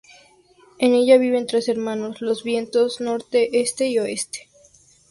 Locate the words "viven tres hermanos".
1.19-2.21